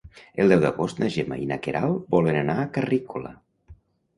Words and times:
El 0.43 0.53
deu 0.53 0.61
d'agost 0.63 1.01
na 1.03 1.09
Gemma 1.17 1.37
i 1.43 1.45
na 1.51 1.59
Queralt 1.67 2.09
volen 2.17 2.41
anar 2.41 2.57
a 2.63 2.67
Carrícola. 2.79 3.35